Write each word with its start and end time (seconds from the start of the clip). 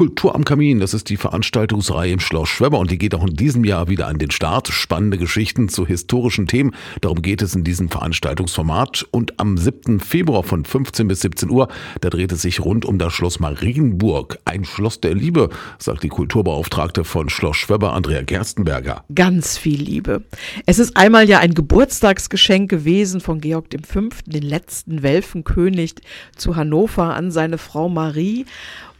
Kultur 0.00 0.34
am 0.34 0.46
Kamin, 0.46 0.80
das 0.80 0.94
ist 0.94 1.10
die 1.10 1.18
Veranstaltungsreihe 1.18 2.14
im 2.14 2.20
Schloss 2.20 2.48
Schwebber 2.48 2.78
und 2.78 2.90
die 2.90 2.96
geht 2.96 3.14
auch 3.14 3.26
in 3.26 3.34
diesem 3.34 3.64
Jahr 3.64 3.88
wieder 3.88 4.06
an 4.06 4.16
den 4.16 4.30
Start. 4.30 4.68
Spannende 4.68 5.18
Geschichten 5.18 5.68
zu 5.68 5.86
historischen 5.86 6.46
Themen. 6.46 6.74
Darum 7.02 7.20
geht 7.20 7.42
es 7.42 7.54
in 7.54 7.64
diesem 7.64 7.90
Veranstaltungsformat. 7.90 9.06
Und 9.10 9.38
am 9.38 9.58
7. 9.58 10.00
Februar 10.00 10.42
von 10.42 10.64
15 10.64 11.06
bis 11.06 11.20
17 11.20 11.50
Uhr, 11.50 11.68
da 12.00 12.08
dreht 12.08 12.32
es 12.32 12.40
sich 12.40 12.60
rund 12.60 12.86
um 12.86 12.96
das 12.96 13.12
Schloss 13.12 13.40
Marienburg. 13.40 14.38
Ein 14.46 14.64
Schloss 14.64 15.02
der 15.02 15.14
Liebe, 15.14 15.50
sagt 15.78 16.02
die 16.02 16.08
Kulturbeauftragte 16.08 17.04
von 17.04 17.28
Schloss 17.28 17.58
Schwebber, 17.58 17.92
Andrea 17.92 18.22
Gerstenberger. 18.22 19.04
Ganz 19.14 19.58
viel 19.58 19.82
Liebe. 19.82 20.22
Es 20.64 20.78
ist 20.78 20.96
einmal 20.96 21.28
ja 21.28 21.40
ein 21.40 21.52
Geburtstagsgeschenk 21.52 22.70
gewesen 22.70 23.20
von 23.20 23.42
Georg 23.42 23.66
V., 23.86 24.08
den 24.24 24.44
letzten 24.44 25.02
Welfenkönig 25.02 25.96
zu 26.38 26.56
Hannover 26.56 27.14
an 27.14 27.30
seine 27.30 27.58
Frau 27.58 27.90
Marie. 27.90 28.46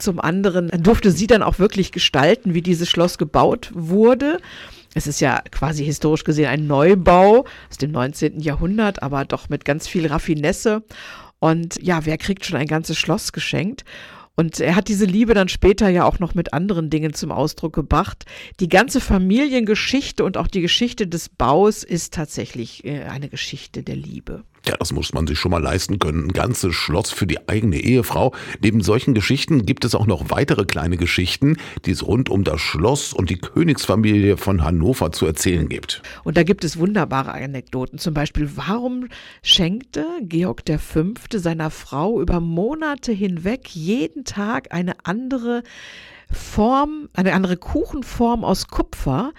Zum 0.01 0.19
anderen 0.19 0.71
durfte 0.91 1.13
sie 1.13 1.29
dann 1.29 1.45
auch 1.45 1.61
wirklich 1.61 1.93
gestalten, 1.93 2.53
wie 2.53 2.63
dieses 2.63 2.91
Schloss 2.91 3.17
gebaut 3.17 3.71
wurde. 3.73 4.41
Es 4.93 5.07
ist 5.07 5.21
ja 5.21 5.41
quasi 5.53 5.85
historisch 5.85 6.25
gesehen 6.25 6.49
ein 6.49 6.67
Neubau 6.67 7.45
aus 7.71 7.79
dem 7.79 7.93
19. 7.93 8.41
Jahrhundert, 8.41 9.01
aber 9.01 9.25
doch 9.25 9.49
mit 9.49 9.65
ganz 9.65 9.87
viel 9.87 10.09
Raffinesse. 10.09 10.83
Und 11.39 11.81
ja, 11.81 12.07
wer 12.07 12.19
kriegt 12.19 12.45
schon 12.45 12.59
ein 12.59 12.67
ganzes 12.67 12.99
Schloss 12.99 13.31
geschenkt? 13.31 13.85
Und 14.35 14.59
er 14.59 14.75
hat 14.75 14.89
diese 14.89 15.05
Liebe 15.05 15.33
dann 15.33 15.49
später 15.49 15.89
ja 15.89 16.05
auch 16.05 16.19
noch 16.19 16.35
mit 16.35 16.53
anderen 16.53 16.91
Dingen 16.91 17.15
zum 17.15 17.31
Ausdruck 17.31 17.73
gebracht. 17.73 18.25
Die 18.59 18.69
ganze 18.69 19.01
Familiengeschichte 19.01 20.25
und 20.25 20.37
auch 20.37 20.49
die 20.49 20.61
Geschichte 20.61 21.07
des 21.07 21.29
Baus 21.29 21.85
ist 21.85 22.15
tatsächlich 22.15 22.85
äh, 22.85 23.05
eine 23.05 23.29
Geschichte 23.29 23.85
der 23.85 23.95
Liebe. 23.95 24.43
Ja, 24.67 24.77
das 24.79 24.93
muss 24.93 25.15
man 25.15 25.27
sich 25.27 25.39
schon 25.39 25.51
mal 25.51 25.63
leisten 25.63 25.99
können. 25.99 26.27
Ein 26.27 26.33
ganzes 26.33 26.75
Schloss 26.75 27.11
für 27.11 27.27
die 27.27 27.49
eigene 27.49 27.79
Ehefrau. 27.79 28.35
Neben 28.61 28.83
solchen 28.83 29.15
Geschichten 29.15 29.65
gibt 29.65 29.85
es 29.85 29.95
auch 29.95 30.07
noch 30.07 30.31
weitere 30.31 30.67
kleine 30.67 30.99
Geschichten, 30.99 31.57
die 31.87 31.93
es 31.93 32.07
rund 32.07 32.29
um 32.29 32.45
das 32.45 32.61
Schloss 32.61 33.15
und 33.15 33.31
die 33.31 33.39
Königsfamilie 33.39 34.37
von 34.37 34.63
Hannover 34.63 35.13
zu 35.13 35.25
erzählen 35.25 35.69
gibt. 35.69 36.03
Und 36.25 36.37
da 36.37 36.43
gibt 36.43 36.65
es 36.65 36.79
wunderbare 36.79 37.33
Anekdoten. 37.33 37.99
Zum 37.99 38.13
Beispiel, 38.13 38.51
warum 38.55 39.09
schenkte 39.43 40.05
Georg 40.23 40.63
V. 40.79 41.15
seiner 41.33 41.71
Frau 41.71 42.21
über 42.21 42.41
Monate 42.41 43.13
hinweg 43.13 43.69
jeden 43.71 44.25
Tag 44.25 44.73
eine 44.75 44.95
andere 45.05 45.63
Form, 46.31 47.09
eine 47.15 47.33
andere 47.33 47.57
Kuchenform 47.57 48.45
aus 48.45 48.69
Kupfer? 48.69 49.33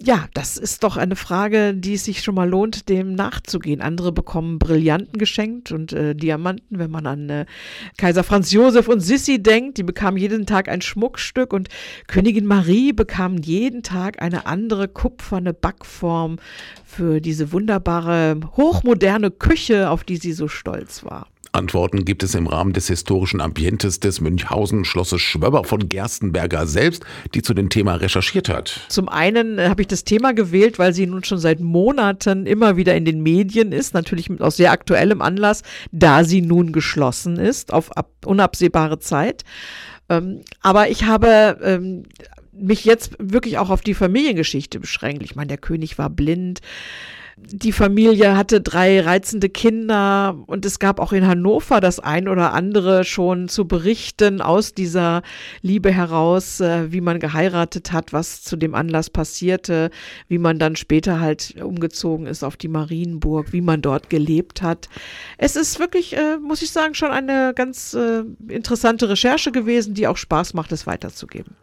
Ja, 0.00 0.26
das 0.34 0.56
ist 0.56 0.84
doch 0.84 0.96
eine 0.96 1.16
Frage, 1.16 1.74
die 1.74 1.94
es 1.94 2.04
sich 2.04 2.22
schon 2.22 2.34
mal 2.34 2.48
lohnt, 2.48 2.88
dem 2.88 3.14
nachzugehen. 3.14 3.80
Andere 3.80 4.12
bekommen 4.12 4.58
Brillanten 4.58 5.18
geschenkt 5.18 5.72
und 5.72 5.92
äh, 5.92 6.14
Diamanten, 6.14 6.78
wenn 6.78 6.90
man 6.90 7.06
an 7.06 7.30
äh, 7.30 7.46
Kaiser 7.96 8.24
Franz 8.24 8.52
Josef 8.52 8.88
und 8.88 9.00
Sissi 9.00 9.42
denkt, 9.42 9.78
die 9.78 9.82
bekamen 9.82 10.18
jeden 10.18 10.46
Tag 10.46 10.68
ein 10.68 10.82
Schmuckstück 10.82 11.52
und 11.52 11.68
Königin 12.06 12.46
Marie 12.46 12.92
bekam 12.92 13.38
jeden 13.38 13.82
Tag 13.82 14.22
eine 14.22 14.46
andere 14.46 14.88
kupferne 14.88 15.52
Backform 15.52 16.36
für 16.84 17.20
diese 17.20 17.52
wunderbare, 17.52 18.40
hochmoderne 18.56 19.30
Küche, 19.30 19.90
auf 19.90 20.04
die 20.04 20.16
sie 20.16 20.32
so 20.32 20.48
stolz 20.48 21.04
war. 21.04 21.26
Antworten 21.58 22.04
gibt 22.04 22.22
es 22.22 22.34
im 22.34 22.46
Rahmen 22.46 22.72
des 22.72 22.88
historischen 22.88 23.40
Ambientes 23.40 24.00
des 24.00 24.20
Münchhausen-Schlosses 24.20 25.20
Schwöber 25.20 25.64
von 25.64 25.88
Gerstenberger 25.88 26.66
selbst, 26.66 27.04
die 27.34 27.42
zu 27.42 27.52
dem 27.52 27.68
Thema 27.68 27.96
recherchiert 27.96 28.48
hat. 28.48 28.80
Zum 28.88 29.08
einen 29.08 29.58
äh, 29.58 29.68
habe 29.68 29.82
ich 29.82 29.88
das 29.88 30.04
Thema 30.04 30.32
gewählt, 30.32 30.78
weil 30.78 30.94
sie 30.94 31.06
nun 31.06 31.24
schon 31.24 31.38
seit 31.38 31.60
Monaten 31.60 32.46
immer 32.46 32.76
wieder 32.76 32.94
in 32.94 33.04
den 33.04 33.22
Medien 33.22 33.72
ist, 33.72 33.92
natürlich 33.92 34.30
aus 34.40 34.56
sehr 34.56 34.72
aktuellem 34.72 35.20
Anlass, 35.20 35.62
da 35.92 36.24
sie 36.24 36.40
nun 36.40 36.72
geschlossen 36.72 37.36
ist 37.36 37.72
auf 37.72 37.90
unabsehbare 38.24 38.98
Zeit. 39.00 39.44
Ähm, 40.08 40.40
aber 40.62 40.88
ich 40.88 41.04
habe 41.04 41.58
ähm, 41.62 42.04
mich 42.52 42.84
jetzt 42.84 43.16
wirklich 43.18 43.58
auch 43.58 43.70
auf 43.70 43.80
die 43.80 43.94
Familiengeschichte 43.94 44.80
beschränkt. 44.80 45.22
Ich 45.22 45.36
meine, 45.36 45.48
der 45.48 45.58
König 45.58 45.98
war 45.98 46.10
blind 46.10 46.60
die 47.50 47.72
Familie 47.72 48.36
hatte 48.36 48.60
drei 48.60 49.00
reizende 49.00 49.48
Kinder 49.48 50.36
und 50.46 50.64
es 50.66 50.78
gab 50.78 51.00
auch 51.00 51.12
in 51.12 51.26
Hannover 51.26 51.80
das 51.80 51.98
ein 52.00 52.28
oder 52.28 52.52
andere 52.52 53.04
schon 53.04 53.48
zu 53.48 53.66
berichten 53.66 54.40
aus 54.40 54.74
dieser 54.74 55.22
Liebe 55.62 55.90
heraus, 55.90 56.60
äh, 56.60 56.92
wie 56.92 57.00
man 57.00 57.20
geheiratet 57.20 57.92
hat, 57.92 58.12
was 58.12 58.42
zu 58.42 58.56
dem 58.56 58.74
Anlass 58.74 59.10
passierte, 59.10 59.90
wie 60.28 60.38
man 60.38 60.58
dann 60.58 60.76
später 60.76 61.20
halt 61.20 61.54
umgezogen 61.62 62.26
ist 62.26 62.44
auf 62.44 62.56
die 62.56 62.68
Marienburg, 62.68 63.52
wie 63.52 63.62
man 63.62 63.82
dort 63.82 64.10
gelebt 64.10 64.62
hat. 64.62 64.88
Es 65.38 65.56
ist 65.56 65.78
wirklich, 65.78 66.16
äh, 66.16 66.36
muss 66.38 66.62
ich 66.62 66.70
sagen, 66.70 66.94
schon 66.94 67.10
eine 67.10 67.52
ganz 67.54 67.94
äh, 67.94 68.24
interessante 68.48 69.08
Recherche 69.08 69.52
gewesen, 69.52 69.94
die 69.94 70.06
auch 70.06 70.16
Spaß 70.16 70.54
macht, 70.54 70.72
es 70.72 70.86
weiterzugeben. 70.86 71.56